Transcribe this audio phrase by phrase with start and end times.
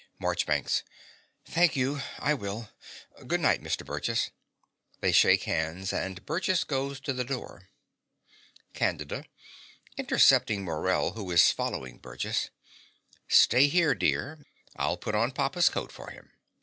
[0.17, 0.81] MARCHBANKS.
[1.45, 2.69] Thank you: I will.
[3.27, 3.85] Good night, Mr.
[3.85, 4.31] Burgess.
[4.99, 7.69] (They shake hands and Burgess goes to the door.)
[8.73, 9.25] CANDIDA
[9.97, 12.49] (intercepting Morell, who is following Burgess).
[13.27, 14.43] Stay here, dear:
[14.75, 16.31] I'll put on papa's coat for him.